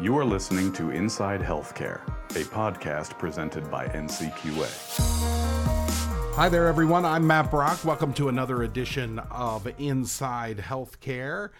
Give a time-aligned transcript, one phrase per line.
[0.00, 4.68] You are listening to Inside Healthcare, a podcast presented by NCQA.
[6.34, 7.04] Hi there, everyone.
[7.04, 7.84] I'm Matt Brock.
[7.84, 11.50] Welcome to another edition of Inside Healthcare.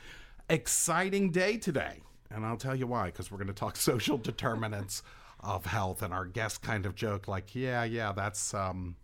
[0.50, 2.00] Exciting day today.
[2.28, 5.04] And I'll tell you why, because we're going to talk social determinants
[5.38, 6.02] of health.
[6.02, 8.96] And our guest kind of joke, like, yeah, yeah, that's um,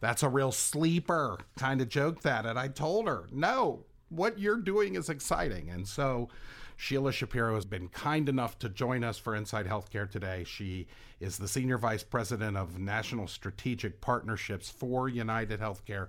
[0.00, 2.44] that's a real sleeper kind of joke that.
[2.44, 5.70] And I told her, no, what you're doing is exciting.
[5.70, 6.28] And so
[6.76, 10.44] Sheila Shapiro has been kind enough to join us for Inside Healthcare today.
[10.44, 10.86] She
[11.20, 16.08] is the Senior Vice President of National Strategic Partnerships for United Healthcare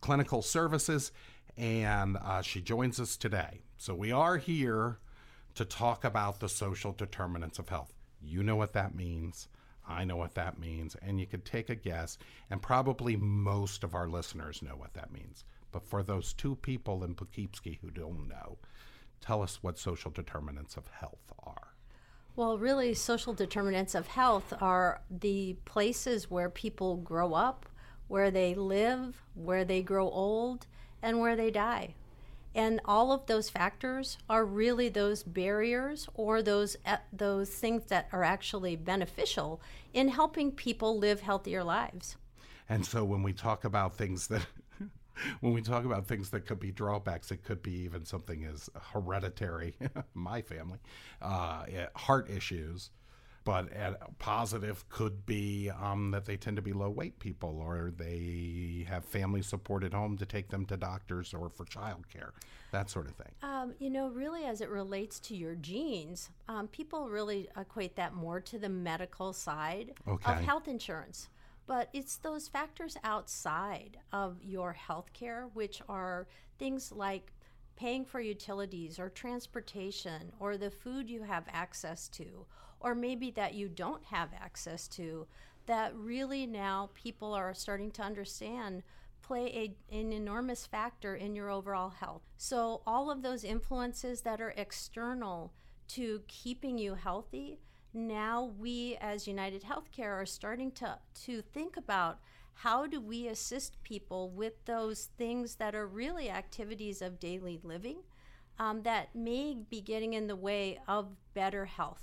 [0.00, 1.12] Clinical Services,
[1.56, 3.62] and uh, she joins us today.
[3.76, 4.98] So we are here
[5.54, 7.92] to talk about the social determinants of health.
[8.22, 9.48] You know what that means.
[9.86, 12.16] I know what that means, and you could take a guess,
[12.50, 15.44] and probably most of our listeners know what that means.
[15.72, 18.58] But for those two people in Poughkeepsie who don't know,
[19.24, 21.74] tell us what social determinants of health are.
[22.36, 27.66] Well, really, social determinants of health are the places where people grow up,
[28.08, 30.66] where they live, where they grow old,
[31.00, 31.94] and where they die.
[32.54, 36.76] And all of those factors are really those barriers or those
[37.12, 39.60] those things that are actually beneficial
[39.92, 42.16] in helping people live healthier lives.
[42.68, 44.46] And so when we talk about things that
[45.40, 48.70] when we talk about things that could be drawbacks, it could be even something as
[48.92, 49.76] hereditary,
[50.14, 50.78] my family,
[51.22, 52.90] uh, heart issues.
[53.44, 57.92] But a positive could be um, that they tend to be low weight people or
[57.94, 62.30] they have family support at home to take them to doctors or for childcare,
[62.72, 63.32] that sort of thing.
[63.42, 68.14] Um, you know, really, as it relates to your genes, um, people really equate that
[68.14, 70.32] more to the medical side okay.
[70.32, 71.28] of health insurance
[71.66, 76.26] but it's those factors outside of your health care, which are
[76.58, 77.32] things like
[77.76, 82.46] paying for utilities or transportation or the food you have access to,
[82.80, 85.26] or maybe that you don't have access to,
[85.66, 88.82] that really now people are starting to understand
[89.22, 92.22] play a, an enormous factor in your overall health.
[92.36, 95.54] So, all of those influences that are external
[95.88, 97.58] to keeping you healthy
[97.94, 102.18] now we as United Healthcare are starting to, to think about
[102.54, 107.98] how do we assist people with those things that are really activities of daily living
[108.58, 112.02] um, that may be getting in the way of better health.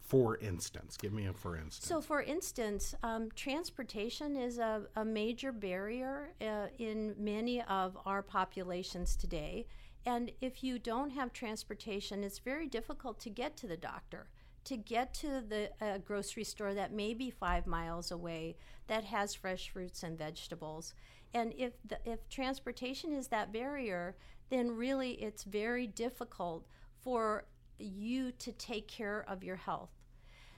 [0.00, 1.86] For instance, give me a for instance.
[1.86, 8.20] So, for instance, um, transportation is a, a major barrier uh, in many of our
[8.20, 9.66] populations today.
[10.04, 14.26] And if you don't have transportation, it's very difficult to get to the doctor
[14.64, 18.56] to get to the uh, grocery store that may be five miles away
[18.86, 20.94] that has fresh fruits and vegetables.
[21.32, 24.16] And if the, if transportation is that barrier,
[24.50, 26.66] then really it's very difficult
[27.02, 27.44] for
[27.78, 29.90] you to take care of your health.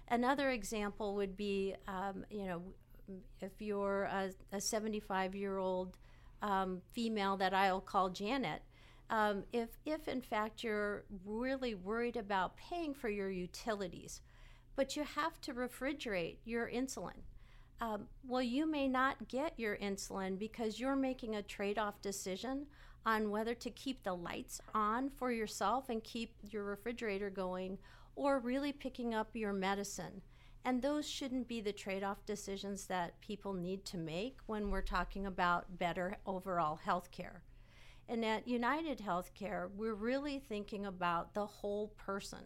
[0.08, 2.62] Another example would be, um, you know,
[3.41, 4.08] if you're
[4.52, 5.96] a 75 year old
[6.41, 8.62] um, female that I'll call Janet,
[9.12, 14.22] um, if, if in fact you're really worried about paying for your utilities,
[14.74, 17.20] but you have to refrigerate your insulin,
[17.82, 22.66] um, well, you may not get your insulin because you're making a trade off decision
[23.04, 27.76] on whether to keep the lights on for yourself and keep your refrigerator going
[28.16, 30.22] or really picking up your medicine.
[30.64, 34.80] And those shouldn't be the trade off decisions that people need to make when we're
[34.80, 37.42] talking about better overall health care.
[38.12, 42.40] And at United Healthcare, we're really thinking about the whole person.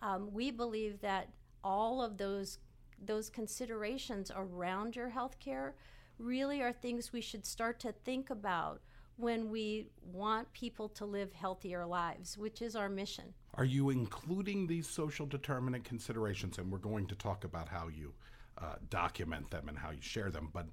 [0.00, 1.28] Um, we believe that
[1.62, 2.58] all of those
[3.04, 5.72] those considerations around your healthcare
[6.18, 8.80] really are things we should start to think about
[9.16, 13.34] when we want people to live healthier lives, which is our mission.
[13.54, 16.56] Are you including these social determinant considerations?
[16.56, 18.14] And we're going to talk about how you
[18.56, 20.48] uh, document them and how you share them.
[20.54, 20.68] But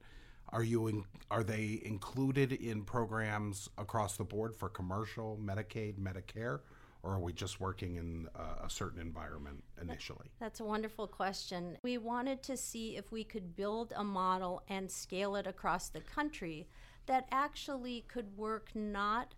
[0.52, 6.60] are you in, are they included in programs across the board for commercial, Medicaid, Medicare,
[7.04, 10.30] or are we just working in uh, a certain environment initially?
[10.40, 11.78] That's a wonderful question.
[11.84, 16.02] We wanted to see if we could build a model and scale it across the
[16.02, 16.68] country
[17.08, 19.34] that actually could work not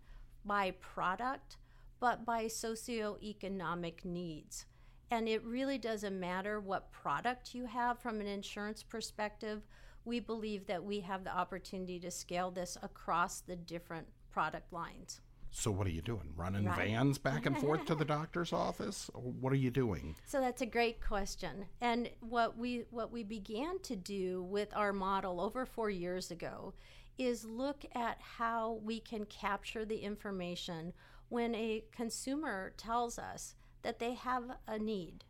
[0.45, 1.57] by product
[2.03, 4.65] but by socioeconomic needs.
[5.09, 9.61] And it really doesn't matter what product you have from an insurance perspective
[10.05, 15.21] we believe that we have the opportunity to scale this across the different product lines.
[15.55, 16.33] So what are you doing?
[16.35, 16.77] Running right.
[16.77, 19.09] vans back and forth to the doctor's office?
[19.13, 20.15] What are you doing?
[20.25, 21.65] So that's a great question.
[21.79, 26.73] And what we what we began to do with our model over 4 years ago
[27.19, 30.93] is look at how we can capture the information
[31.29, 33.53] when a consumer tells us
[33.83, 35.23] that they have a need.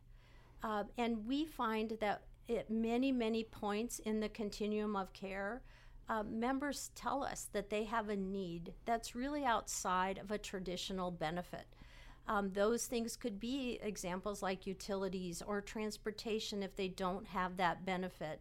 [0.62, 5.62] Uh, and we find that at many, many points in the continuum of care,
[6.08, 11.10] uh, members tell us that they have a need that's really outside of a traditional
[11.10, 11.66] benefit.
[12.26, 17.84] Um, those things could be examples like utilities or transportation if they don't have that
[17.84, 18.40] benefit.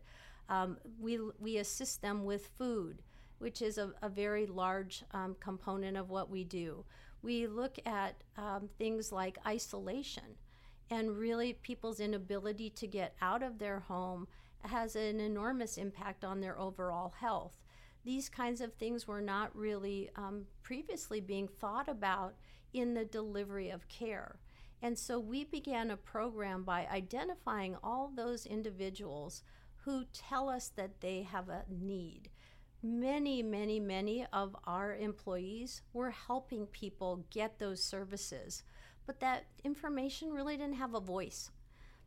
[0.50, 3.01] Um, we, we assist them with food,
[3.39, 6.85] which is a, a very large um, component of what we do.
[7.21, 10.23] We look at um, things like isolation
[10.89, 14.27] and really people's inability to get out of their home
[14.63, 17.57] has an enormous impact on their overall health.
[18.06, 22.35] These kinds of things were not really um, previously being thought about
[22.74, 24.39] in the delivery of care.
[24.81, 29.44] And so we began a program by identifying all those individuals
[29.86, 32.29] who tell us that they have a need.
[32.81, 38.63] Many, many, many of our employees were helping people get those services,
[39.05, 41.51] but that information really didn't have a voice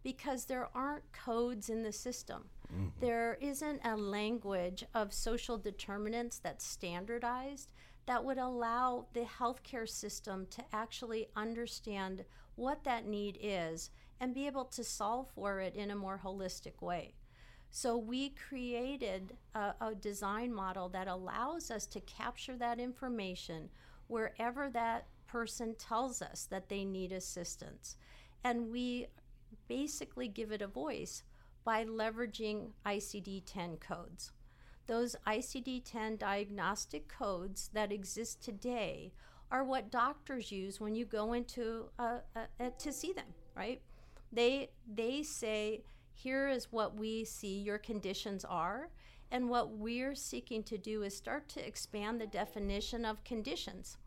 [0.03, 2.45] because there aren't codes in the system.
[2.73, 2.89] Mm-hmm.
[3.01, 7.73] There isn't a language of social determinants that's standardized
[8.07, 13.91] that would allow the healthcare system to actually understand what that need is
[14.21, 17.15] and be able to solve for it in a more holistic way.
[17.71, 23.69] So we created a, a, design model that allows us to capture that information
[24.07, 27.99] wherever that person tells us that they need assistance.
[28.43, 29.09] And we
[29.69, 31.25] basically give it a voice
[31.63, 34.33] by leveraging ICD 10 codes.
[34.87, 39.13] Those ICD 10 diagnostic codes that exist today
[39.51, 43.83] are what doctors use when you go into a, a, a, to see them, right?
[44.33, 45.83] They they say
[46.15, 48.89] here is what we see your conditions are,
[49.31, 53.99] and what we're seeking to do is start to expand the definition of conditions.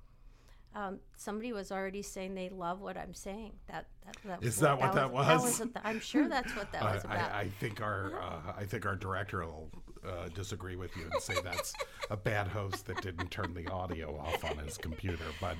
[0.75, 3.53] Um, somebody was already saying they love what I'm saying.
[3.67, 5.25] That, that, that is that what that was?
[5.25, 7.31] That was, that was I'm sure that's what that was about.
[7.31, 9.71] I, I think our uh, I think our director will
[10.07, 11.73] uh, disagree with you and say that's
[12.11, 15.25] a bad host that didn't turn the audio off on his computer.
[15.41, 15.57] But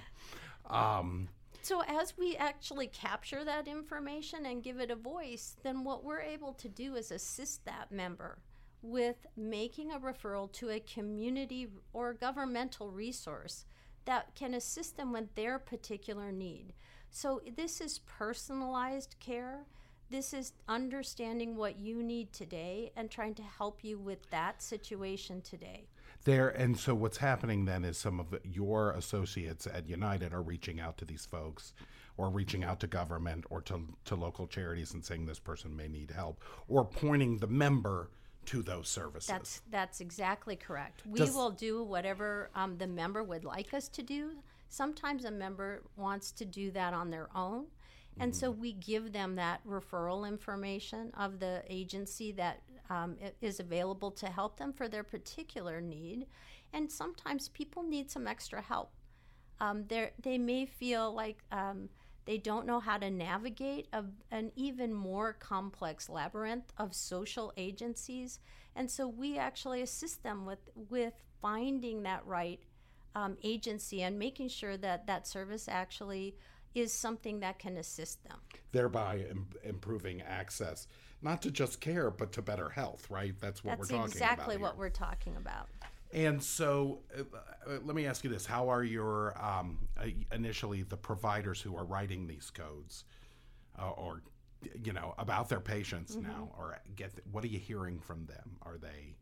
[0.73, 1.27] um,
[1.61, 6.21] so as we actually capture that information and give it a voice, then what we're
[6.21, 8.39] able to do is assist that member
[8.81, 13.65] with making a referral to a community or governmental resource
[14.09, 16.73] that can assist them with their particular need.
[17.11, 19.67] So this is personalized care.
[20.09, 25.41] This is understanding what you need today and trying to help you with that situation
[25.41, 25.85] today.
[26.23, 30.79] There and so what's happening then is some of your associates at United are reaching
[30.79, 31.75] out to these folks
[32.17, 35.87] or reaching out to government or to, to local charities and saying this person may
[35.87, 38.09] need help or pointing the member
[38.45, 39.27] to those services.
[39.27, 41.03] That's that's exactly correct.
[41.05, 44.31] We Does, will do whatever um, the member would like us to do.
[44.69, 47.65] Sometimes a member wants to do that on their own.
[48.19, 48.39] And mm-hmm.
[48.39, 54.27] so we give them that referral information of the agency that um, is available to
[54.27, 56.27] help them for their particular need.
[56.73, 58.91] And sometimes people need some extra help.
[59.61, 59.85] Um,
[60.21, 61.89] they may feel like um,
[62.25, 68.39] they don't know how to navigate a, an even more complex labyrinth of social agencies.
[68.75, 72.59] And so we actually assist them with, with finding that right
[73.15, 76.35] um, agency and making sure that that service actually
[76.75, 78.37] is something that can assist them.
[78.71, 80.87] Thereby Im- improving access,
[81.21, 83.33] not to just care, but to better health, right?
[83.39, 84.29] That's what That's we're talking exactly about.
[84.29, 85.67] That's exactly what we're talking about.
[86.11, 87.21] And so, uh,
[87.67, 91.77] uh, let me ask you this: How are your um, uh, initially the providers who
[91.77, 93.05] are writing these codes,
[93.79, 94.23] uh, or
[94.83, 96.27] you know, about their patients mm-hmm.
[96.27, 98.57] now, or get what are you hearing from them?
[98.63, 99.15] Are they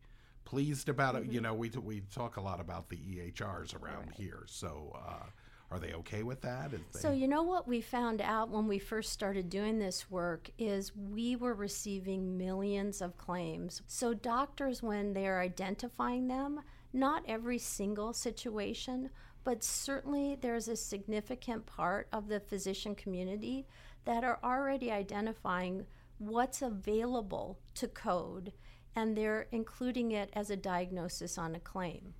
[0.45, 1.29] pleased about mm-hmm.
[1.29, 1.33] it?
[1.33, 4.15] You know, we we talk a lot about the EHRs around right.
[4.15, 4.95] here, so.
[4.95, 5.25] Uh,
[5.69, 6.71] are they okay with that?
[6.71, 6.77] They...
[6.91, 10.95] So, you know what we found out when we first started doing this work is
[10.95, 13.81] we were receiving millions of claims.
[13.85, 16.61] So, doctors, when they're identifying them,
[16.93, 19.09] not every single situation,
[19.43, 23.65] but certainly there's a significant part of the physician community
[24.05, 25.85] that are already identifying
[26.17, 28.51] what's available to code
[28.95, 32.13] and they're including it as a diagnosis on a claim.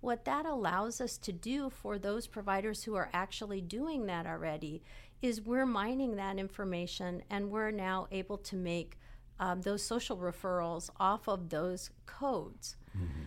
[0.00, 4.82] What that allows us to do for those providers who are actually doing that already
[5.20, 8.98] is we're mining that information and we're now able to make
[9.38, 12.76] um, those social referrals off of those codes.
[12.96, 13.26] Mm-hmm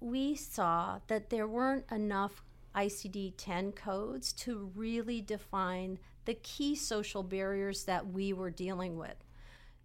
[0.00, 2.42] we saw that there weren't enough
[2.74, 9.14] ICD 10 codes to really define the key social barriers that we were dealing with.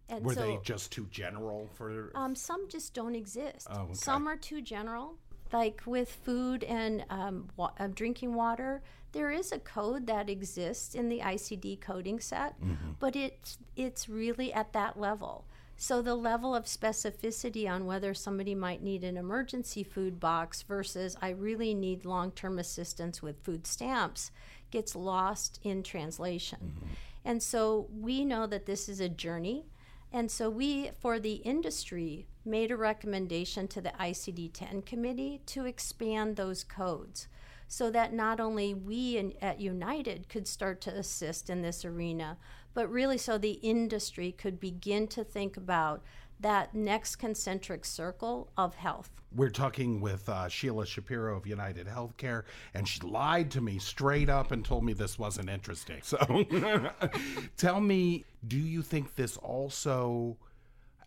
[0.07, 2.11] And were so, they just too general for?
[2.15, 3.67] Um, some just don't exist.
[3.69, 3.93] Oh, okay.
[3.93, 5.15] Some are too general,
[5.53, 8.81] like with food and um, wa- uh, drinking water.
[9.11, 12.91] there is a code that exists in the ICD coding set, Mm-hmm.
[12.99, 15.45] but it's it's really at that level.
[15.81, 21.15] So the level of specificity on whether somebody might need an emergency food box versus
[21.21, 24.29] I really need long-term assistance with food stamps
[24.71, 26.59] gets lost in translation.
[26.75, 26.93] Mm-hmm.
[27.23, 29.67] And so we know that this is a journey.
[30.11, 35.63] And so we, for the industry, made a recommendation to the ICD 10 committee to
[35.63, 37.29] expand those codes
[37.69, 42.35] so that not only we in, at United could start to assist in this arena,
[42.73, 46.03] but really so the industry could begin to think about
[46.39, 49.09] that next concentric circle of health.
[49.35, 54.29] We're talking with uh, Sheila Shapiro of United Healthcare, and she lied to me straight
[54.29, 55.99] up and told me this wasn't interesting.
[56.01, 56.17] So
[57.57, 60.37] tell me, do you think this also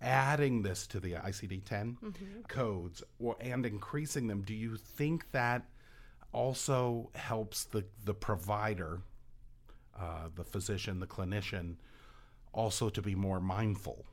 [0.02, 1.96] adding this to the ICD 10
[2.48, 5.64] codes or, and increasing them, do you think that
[6.32, 9.00] also helps the, the provider,
[9.98, 11.76] uh, the physician, the clinician,
[12.52, 14.04] also to be more mindful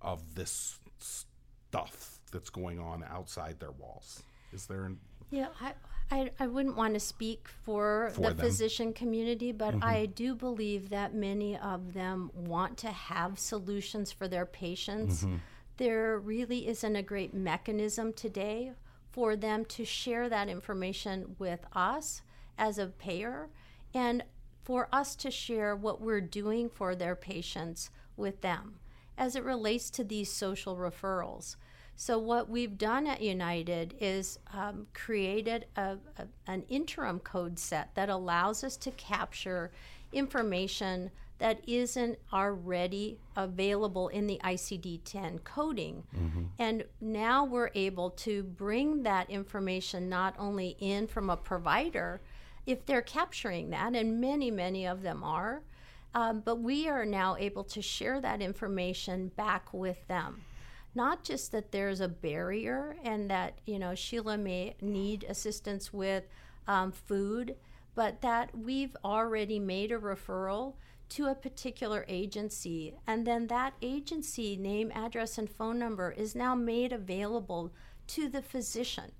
[0.00, 4.22] of this stuff that's going on outside their walls?
[4.52, 4.98] Is there an,
[5.30, 5.72] Yeah, I,
[6.10, 8.36] I, I wouldn't want to speak for, For the them.
[8.36, 8.46] Mm-hmm.
[8.46, 14.28] physician community, but I do believe that many of them want to have solutions for
[14.28, 15.24] their patients.
[15.24, 15.36] Mm-hmm.
[15.78, 18.72] There really isn't a great mechanism today
[19.10, 22.22] for them to share that information with us
[22.58, 23.48] as a payer
[23.94, 24.22] and
[24.64, 28.76] for us to share what we're doing for their patients with them
[29.18, 31.56] as it relates to these social referrals.
[31.94, 37.94] So, what we've done at United is um, created a, a, an interim code set
[37.94, 39.70] that allows us to capture
[40.12, 46.04] information that isn't already available in the ICD 10 coding.
[46.58, 52.20] And now we're able to bring that information not only in from a provider,
[52.66, 55.62] if they're capturing that, and many, many of them are,
[56.14, 60.42] um, but we are now able to share that information back with them.
[60.94, 66.24] Not just that there's a barrier and that, you know, Sheila may need assistance with
[66.68, 67.56] um, food,
[67.94, 70.74] but that we've already made a referral
[71.10, 72.94] to a particular agency.
[73.06, 77.72] And then that agency name, address, and phone number is now made available
[78.08, 79.12] to the physician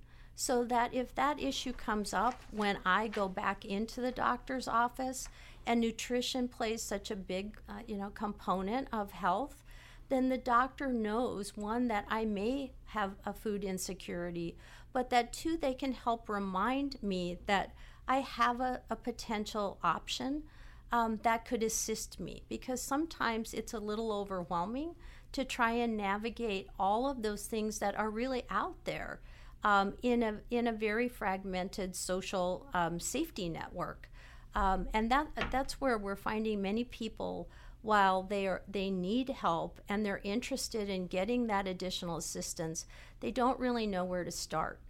[0.43, 5.29] so that if that issue comes up when I go back into the doctor's office
[5.65, 9.63] and nutrition plays such a big uh, you know component of health
[10.09, 14.57] then the doctor knows one that I may have a food insecurity
[14.93, 17.73] but that two they can help remind me that
[18.09, 20.43] I have a, a potential option
[20.91, 24.97] um, that could assist me because sometimes it's a little overwhelming
[25.31, 29.21] to try and navigate all of those things that are really out there
[29.65, 34.11] um, in a in a very fragmented social um, safety network,
[34.55, 37.49] um, and that that's where we're finding many people
[37.83, 42.87] while they are they need help and they're interested in getting that additional assistance,
[43.21, 44.81] they don't really know where to start.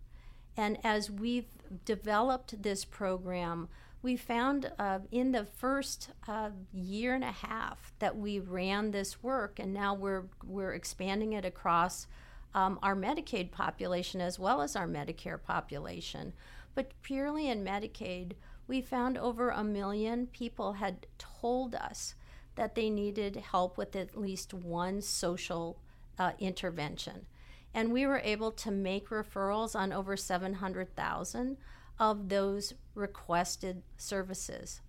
[0.56, 1.48] And as we've
[1.86, 3.68] developed this program,
[4.02, 9.22] we found uh, in the first uh, year and a half that we ran this
[9.22, 12.06] work, and now we're we're expanding it across
[12.54, 16.32] um, our Medicaid population as well as our Medicare population.
[16.74, 18.32] But purely in Medicaid,
[18.66, 22.14] we found over a million people had told us
[22.54, 25.78] that they needed help with at least one social
[26.18, 27.26] uh, intervention.
[27.74, 31.56] And we were able to make referrals on over 700,000
[31.98, 34.80] of those requested services.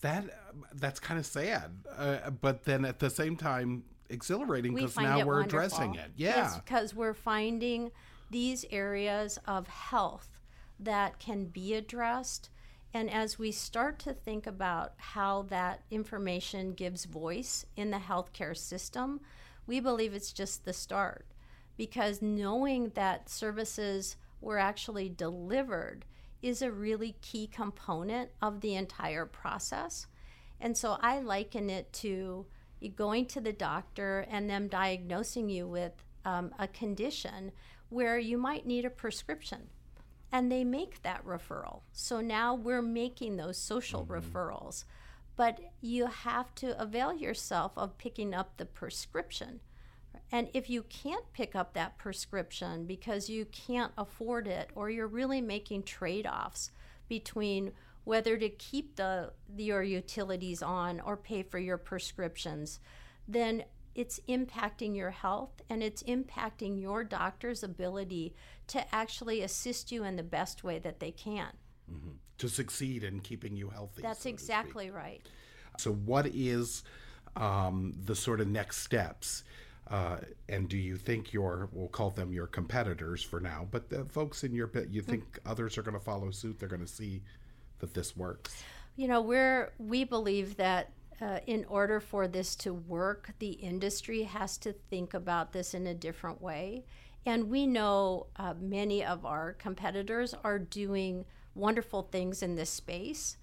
[0.00, 0.24] that
[0.74, 5.40] that's kind of sad, uh, but then at the same time exhilarating because now we're
[5.40, 5.58] wonderful.
[5.58, 6.10] addressing it.
[6.16, 7.90] Yeah, Yes, because we're finding
[8.30, 10.40] these areas of health
[10.80, 12.50] that can be addressed.
[12.92, 18.56] And as we start to think about how that information gives voice in the healthcare
[18.56, 19.20] system,
[19.66, 21.26] we believe it's just the start.
[21.76, 26.04] Because knowing that services were actually delivered
[26.42, 30.06] is a really key component of the entire process.
[30.60, 32.46] And so I liken it to
[32.88, 35.92] going to the doctor and them diagnosing you with
[36.24, 37.52] um, a condition
[37.88, 39.68] where you might need a prescription.
[40.32, 41.82] And they make that referral.
[41.92, 44.84] So now we're making those social referrals.
[45.36, 49.60] But you have to avail yourself of picking up the prescription.
[50.32, 55.06] And if you can't pick up that prescription because you can't afford it, or you're
[55.06, 56.70] really making trade offs
[57.08, 57.72] between
[58.04, 62.80] whether to keep the your utilities on or pay for your prescriptions,
[63.26, 68.34] then it's impacting your health and it's impacting your doctor's ability
[68.66, 71.52] to actually assist you in the best way that they can.
[72.38, 74.02] to succeed in keeping you healthy.
[74.02, 75.22] That's so exactly right.
[75.78, 76.82] So, what is
[77.36, 79.44] um, the sort of next steps?
[79.88, 80.16] Uh,
[80.48, 84.42] and do you think your, we'll call them your competitors for now, but the folks
[84.42, 86.58] in your you think others are going to follow suit?
[86.58, 87.22] They're going to see
[87.78, 88.62] that this works?
[88.96, 90.90] You know, we're we believe that
[91.20, 95.86] uh, in order for this to work, the industry has to think about this in
[95.86, 96.84] a different way.
[97.26, 103.36] And we know uh, many of our competitors are doing wonderful things in this space.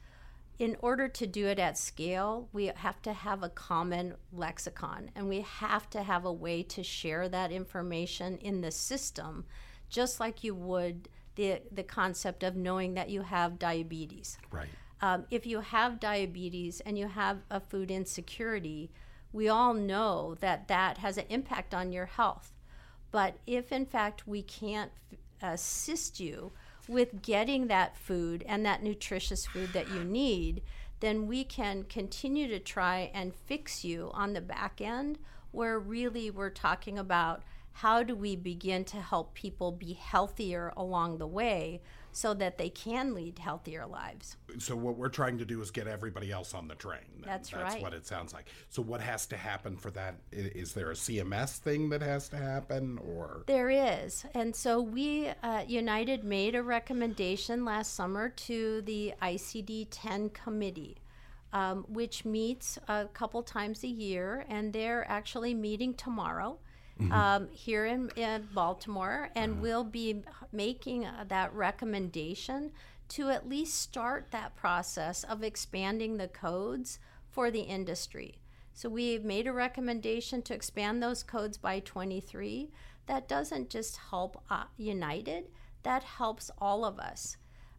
[0.60, 5.28] In order to do it at scale, we have to have a common lexicon and
[5.28, 9.46] we have to have a way to share that information in the system,
[9.90, 11.10] just like you would
[11.42, 14.38] the, the concept of knowing that you have diabetes.
[14.52, 14.68] Right.
[15.02, 18.92] Um, if you have diabetes and you have a food insecurity,
[19.34, 22.54] we all know that that has an impact on your health.
[23.10, 26.52] But if in fact we can't f- assist you
[26.88, 30.62] with getting that food and that nutritious food that you need,
[31.00, 35.18] then we can continue to try and fix you on the back end,
[35.52, 37.42] where really we're talking about
[37.74, 42.70] how do we begin to help people be healthier along the way so that they
[42.70, 44.36] can lead healthier lives.
[44.60, 47.00] So what we're trying to do is get everybody else on the train.
[47.20, 47.24] then.
[47.26, 47.82] That's That's right.
[47.82, 48.48] what it sounds like.
[48.70, 50.16] So what has to happen for that?
[50.32, 54.26] Is there a CMS thing that has to happen, or There is.
[54.34, 60.98] And so we, uh, United, made a recommendation last summer to the ICD 10 committee,
[61.54, 66.60] um, which meets a couple times a year, and they're actually meeting tomorrow.
[67.10, 72.72] Um, here in, in Baltimore, and we'll be making uh, that recommendation
[73.10, 78.40] to at least start that process of expanding the codes for the industry.
[78.74, 82.72] So we've made a recommendation to expand those codes by 23.
[83.08, 85.46] That doesn't just help uh, United,
[85.84, 87.38] that helps all of us.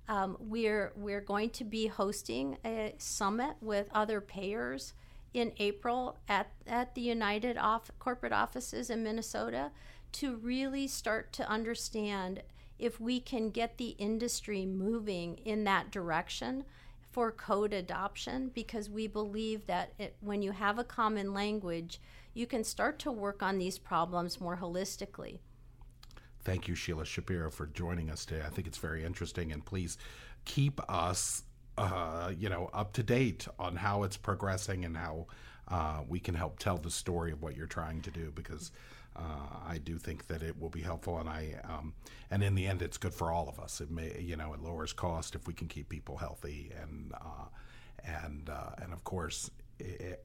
[0.09, 4.95] Um, we're we're going to be hosting a summit with other payers
[5.35, 9.71] in April at, at the United off, corporate offices in Minnesota
[10.13, 12.43] to really start to understand
[12.79, 16.65] if we can get the industry moving in that direction
[17.13, 22.01] for code adoption because we believe that it, when you have a common language,
[22.35, 25.39] you can start to work on these problems more holistically.
[26.45, 28.43] Thank you, Sheila Shapiro, for joining us today.
[28.45, 29.97] I think it's very interesting, and please
[30.45, 31.45] keep us,
[31.79, 35.27] uh, you know, up to date on how it's progressing and how
[35.69, 38.31] uh, we can help tell the story of what you're trying to do.
[38.35, 38.73] Because
[39.17, 39.21] uh,
[39.67, 41.95] I do think that it will be helpful, and I, um,
[42.31, 43.81] and in the end, it's good for all of us.
[43.81, 47.47] It may, you know, it lowers cost if we can keep people healthy, and uh,
[48.05, 49.51] and uh, and of course,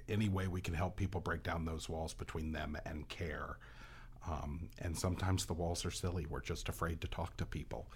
[0.07, 3.57] any way we can help people break down those walls between them and care.
[4.29, 6.25] Um, and sometimes the walls are silly.
[6.29, 7.88] We're just afraid to talk to people.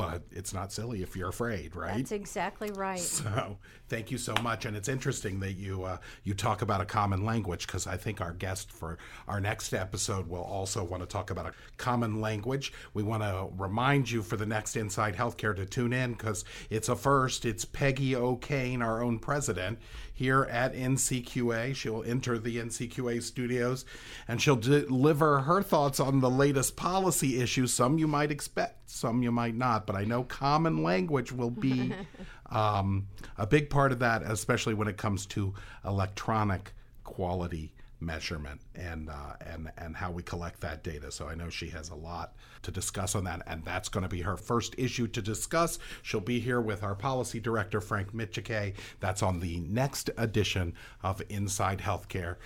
[0.00, 1.96] But it's not silly if you're afraid, right?
[1.96, 2.98] That's exactly right.
[3.00, 3.58] So
[3.88, 7.24] thank you so much, and it's interesting that you uh, you talk about a common
[7.24, 11.30] language because I think our guest for our next episode will also want to talk
[11.30, 12.72] about a common language.
[12.94, 16.88] We want to remind you for the next Inside Healthcare to tune in because it's
[16.88, 17.44] a first.
[17.44, 19.78] It's Peggy O'Kane, our own president,
[20.12, 21.74] here at NCQA.
[21.74, 23.84] She'll enter the NCQA studios
[24.28, 27.72] and she'll deliver her thoughts on the latest policy issues.
[27.72, 31.92] Some you might expect, some you might not, but I know common language will be
[32.50, 33.06] um,
[33.38, 36.72] a big part of that, especially when it comes to electronic
[37.04, 37.72] quality
[38.02, 41.12] measurement and uh, and and how we collect that data.
[41.12, 44.08] So I know she has a lot to discuss on that, and that's going to
[44.08, 45.78] be her first issue to discuss.
[46.02, 48.74] She'll be here with our policy director Frank Micciche.
[49.00, 52.36] That's on the next edition of Inside Healthcare.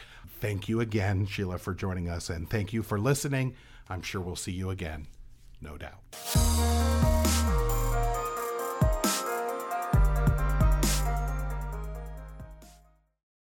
[0.41, 3.55] Thank you again, Sheila, for joining us, and thank you for listening.
[3.89, 5.07] I'm sure we'll see you again,
[5.65, 7.74] no doubt.